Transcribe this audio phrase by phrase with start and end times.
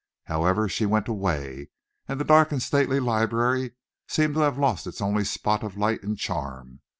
[0.23, 1.69] However, she went away,
[2.07, 3.73] and the dark and stately library
[4.07, 6.79] seemed to have lost its only spot of light and charm.